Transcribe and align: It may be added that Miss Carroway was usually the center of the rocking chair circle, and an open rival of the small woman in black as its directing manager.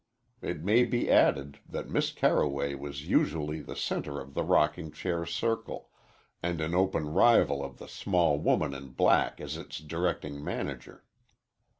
It 0.41 0.63
may 0.63 0.83
be 0.83 1.11
added 1.11 1.59
that 1.69 1.87
Miss 1.91 2.11
Carroway 2.11 2.73
was 2.73 3.07
usually 3.07 3.61
the 3.61 3.75
center 3.75 4.19
of 4.19 4.33
the 4.33 4.43
rocking 4.43 4.91
chair 4.91 5.27
circle, 5.27 5.91
and 6.41 6.59
an 6.59 6.73
open 6.73 7.09
rival 7.13 7.63
of 7.63 7.77
the 7.77 7.87
small 7.87 8.39
woman 8.39 8.73
in 8.73 8.93
black 8.93 9.39
as 9.39 9.57
its 9.57 9.77
directing 9.77 10.43
manager. 10.43 11.05